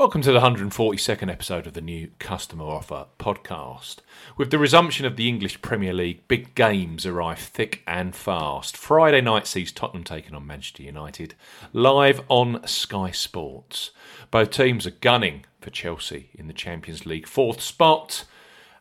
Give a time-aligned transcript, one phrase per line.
[0.00, 3.96] Welcome to the 142nd episode of the new Customer Offer podcast.
[4.38, 8.78] With the resumption of the English Premier League, big games arrive thick and fast.
[8.78, 11.34] Friday night sees Tottenham taking on Manchester United,
[11.74, 13.90] live on Sky Sports.
[14.30, 18.24] Both teams are gunning for Chelsea in the Champions League fourth spot,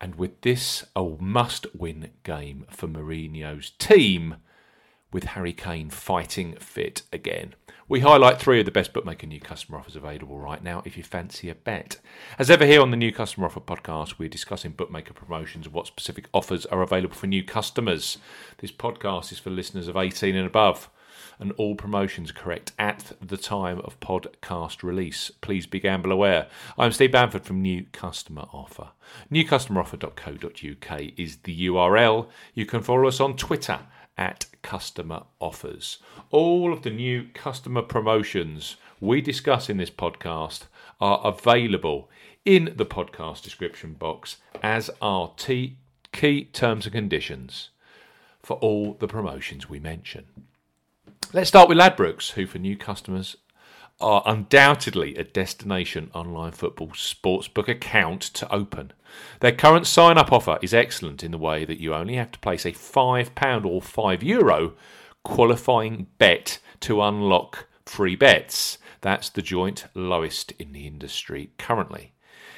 [0.00, 4.36] and with this, a must win game for Mourinho's team,
[5.12, 7.54] with Harry Kane fighting fit again.
[7.88, 11.02] We highlight three of the best bookmaker new customer offers available right now if you
[11.02, 11.98] fancy a bet.
[12.38, 15.86] As ever, here on the New Customer Offer podcast, we're discussing bookmaker promotions and what
[15.86, 18.16] specific offers are available for new customers.
[18.58, 20.88] This podcast is for listeners of 18 and above,
[21.38, 25.30] and all promotions correct at the time of podcast release.
[25.42, 26.46] Please be gamble aware.
[26.78, 28.88] I'm Steve Bamford from New Customer Offer.
[29.30, 32.28] NewCustomeroffer.co.uk is the URL.
[32.54, 33.80] You can follow us on Twitter
[34.16, 35.98] at customer offers.
[36.30, 40.64] All of the new customer promotions we discuss in this podcast
[41.00, 42.08] are available
[42.44, 45.76] in the podcast description box, as are t-
[46.12, 47.70] key terms and conditions
[48.42, 50.26] for all the promotions we mention.
[51.32, 53.36] Let's start with Ladbrokes, who for new customers
[54.02, 58.92] are undoubtedly a destination online football sportsbook account to open.
[59.40, 62.38] Their current sign up offer is excellent in the way that you only have to
[62.40, 64.74] place a £5 or €5 Euro
[65.22, 68.78] qualifying bet to unlock free bets.
[69.00, 72.12] That's the joint lowest in the industry currently.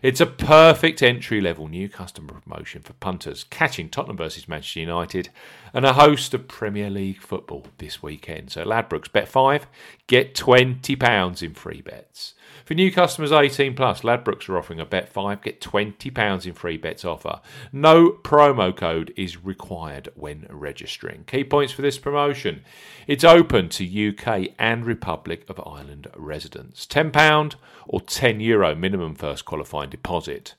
[0.00, 5.30] It's a perfect entry level new customer promotion for punters catching Tottenham versus Manchester United
[5.74, 8.52] and a host of Premier League football this weekend.
[8.52, 9.66] So Ladbrokes bet 5,
[10.06, 12.34] get £20 in free bets.
[12.64, 16.76] For new customers 18 plus, Ladbrokes are offering a bet 5, get £20 in free
[16.76, 17.40] bets offer.
[17.72, 21.24] No promo code is required when registering.
[21.26, 22.62] Key points for this promotion
[23.06, 26.86] it's open to UK and Republic of Ireland residents.
[26.86, 27.54] £10
[27.86, 30.54] or €10 Euro minimum first qualifying deposit.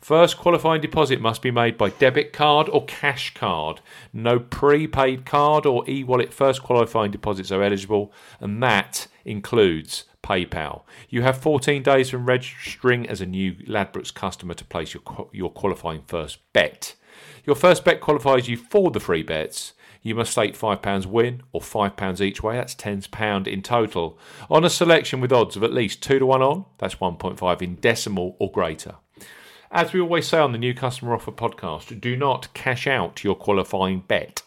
[0.00, 3.80] First qualifying deposit must be made by debit card or cash card.
[4.12, 10.82] No prepaid card or e wallet first qualifying deposits are eligible, and that includes PayPal.
[11.08, 15.50] You have 14 days from registering as a new Ladbrokes customer to place your, your
[15.50, 16.94] qualifying first bet.
[17.44, 19.72] Your first bet qualifies you for the free bets.
[20.04, 24.18] You must stake £5 win or £5 each way, that's £10 in total,
[24.50, 27.76] on a selection with odds of at least 2 to 1 on, that's 1.5 in
[27.76, 28.96] decimal or greater.
[29.70, 33.34] As we always say on the New Customer Offer podcast, do not cash out your
[33.34, 34.42] qualifying bet.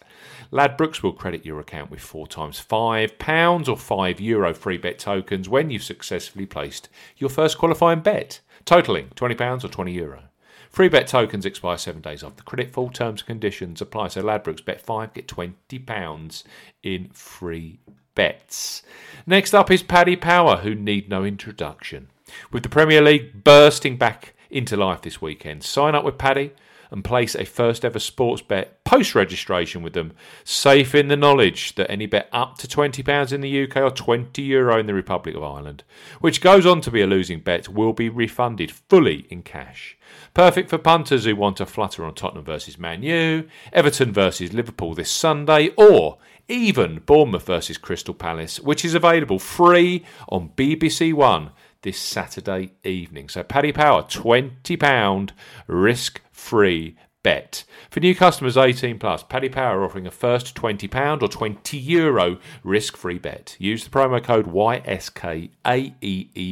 [0.51, 5.49] Ladbrokes will credit your account with four times £5 or €5 Euro free bet tokens
[5.49, 9.93] when you've successfully placed your first qualifying bet, totaling £20 or €20.
[9.95, 10.26] Euro.
[10.69, 12.73] Free bet tokens expire seven days after credit.
[12.73, 14.09] Full terms and conditions apply.
[14.09, 16.43] So Ladbrokes bet five, get £20
[16.83, 17.79] in free
[18.15, 18.83] bets.
[19.25, 22.09] Next up is Paddy Power, who need no introduction.
[22.51, 25.63] With the Premier League bursting back into life this weekend.
[25.63, 26.51] Sign up with Paddy
[26.91, 31.75] and place a first ever sports bet post registration with them, safe in the knowledge
[31.75, 35.35] that any bet up to £20 in the UK or €20 Euro in the Republic
[35.35, 35.83] of Ireland,
[36.21, 39.97] which goes on to be a losing bet, will be refunded fully in cash.
[40.33, 44.93] Perfect for punters who want to flutter on Tottenham versus Man U, Everton versus Liverpool
[44.93, 51.51] this Sunday, or even Bournemouth versus Crystal Palace, which is available free on BBC One
[51.81, 53.29] this Saturday evening.
[53.29, 55.29] So, Paddy Power, £20
[55.67, 57.63] risk free bet.
[57.89, 62.95] For new customers 18 plus, Paddy Power offering a first £20 or €20 Euro risk
[62.95, 63.57] free bet.
[63.59, 65.47] Use the promo code YSKAEE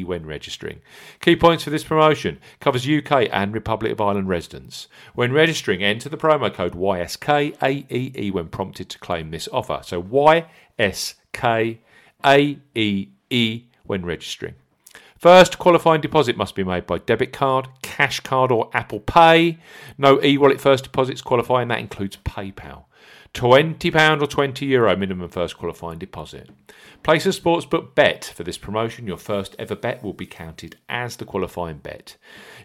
[0.06, 0.82] when registering.
[1.22, 4.88] Key points for this promotion covers UK and Republic of Ireland residents.
[5.14, 9.80] When registering, enter the promo code YSKAEE when prompted to claim this offer.
[9.84, 11.78] So YSKAEE
[13.86, 14.56] when registering.
[15.18, 19.58] First, qualifying deposit must be made by debit card, cash card, or Apple Pay.
[19.98, 22.86] No e wallet first deposits qualify, and that includes PayPal.
[23.34, 26.50] £20 or €20 Euro minimum first qualifying deposit.
[27.04, 29.08] Place a sportsbook bet for this promotion.
[29.08, 32.16] Your first ever bet will be counted as the qualifying bet.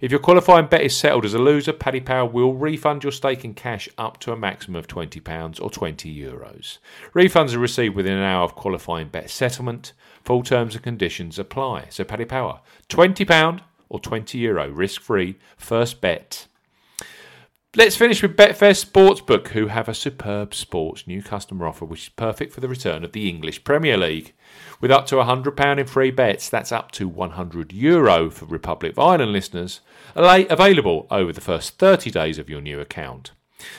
[0.01, 3.45] If your qualifying bet is settled as a loser, Paddy Power will refund your stake
[3.45, 6.79] in cash up to a maximum of £20 or €20 Euros.
[7.15, 9.93] Refunds are received within an hour of qualifying bet settlement.
[10.25, 11.87] Full terms and conditions apply.
[11.91, 13.61] So, Paddy Power, £20
[13.91, 16.47] or €20 Euro risk free first bet.
[17.77, 22.09] Let's finish with Betfair Sportsbook, who have a superb sports new customer offer which is
[22.09, 24.33] perfect for the return of the English Premier League.
[24.81, 28.99] With up to £100 in free bets, that's up to €100 Euro for Republic of
[28.99, 29.83] Ireland listeners,
[30.17, 33.31] available over the first 30 days of your new account.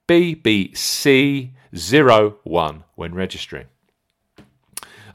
[0.07, 3.65] ZBBC01 when registering.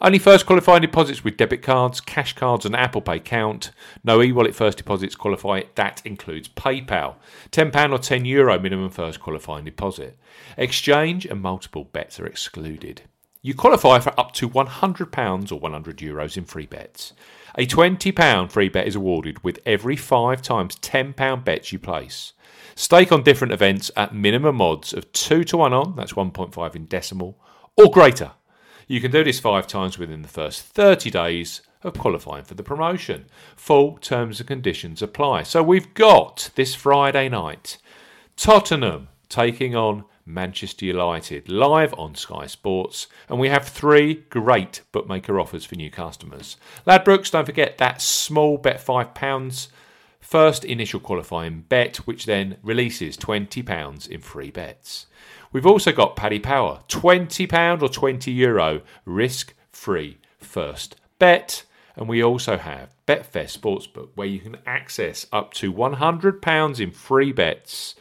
[0.02, 3.70] Only first qualifying deposits with debit cards, cash cards, and Apple Pay count.
[4.02, 5.62] No e wallet first deposits qualify.
[5.76, 7.14] That includes PayPal.
[7.52, 10.18] £10 or €10 Euro minimum first qualifying deposit.
[10.56, 13.02] Exchange and multiple bets are excluded.
[13.44, 17.12] You qualify for up to £100 or €100 Euros in free bets.
[17.56, 22.34] A £20 free bet is awarded with every five times £10 bets you place.
[22.76, 26.86] Stake on different events at minimum odds of 2 to 1 on, that's 1.5 in
[26.86, 27.36] decimal,
[27.76, 28.30] or greater.
[28.86, 32.62] You can do this five times within the first 30 days of qualifying for the
[32.62, 33.26] promotion.
[33.56, 35.42] Full terms and conditions apply.
[35.42, 37.78] So we've got this Friday night
[38.36, 45.40] Tottenham taking on Manchester United live on Sky Sports, and we have three great bookmaker
[45.40, 46.56] offers for new customers.
[46.86, 49.68] Ladbrokes, don't forget that small bet £5
[50.20, 55.06] first initial qualifying bet, which then releases £20 in free bets.
[55.52, 61.64] We've also got Paddy Power, £20 or €20 Euro risk free first bet.
[61.94, 67.32] And we also have Betfair Sportsbook, where you can access up to £100 in free
[67.32, 67.94] bets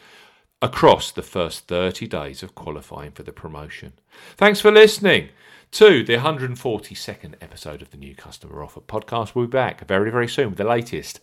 [0.61, 3.93] across the first 30 days of qualifying for the promotion.
[4.37, 5.29] Thanks for listening
[5.71, 9.33] to the 142nd episode of the New Customer Offer podcast.
[9.33, 11.19] We'll be back very, very soon with the latest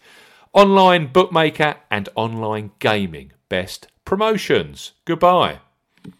[0.52, 4.92] online bookmaker and online gaming best promotions.
[5.04, 5.60] Goodbye.